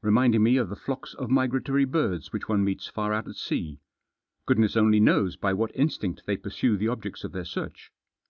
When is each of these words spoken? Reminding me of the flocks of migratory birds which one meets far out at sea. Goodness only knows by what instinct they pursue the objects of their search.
Reminding 0.00 0.42
me 0.42 0.56
of 0.56 0.70
the 0.70 0.76
flocks 0.76 1.12
of 1.12 1.28
migratory 1.28 1.84
birds 1.84 2.32
which 2.32 2.48
one 2.48 2.64
meets 2.64 2.86
far 2.86 3.12
out 3.12 3.28
at 3.28 3.34
sea. 3.36 3.80
Goodness 4.46 4.78
only 4.78 4.98
knows 4.98 5.36
by 5.36 5.52
what 5.52 5.76
instinct 5.76 6.22
they 6.24 6.38
pursue 6.38 6.78
the 6.78 6.88
objects 6.88 7.22
of 7.22 7.32
their 7.32 7.44
search. 7.44 7.92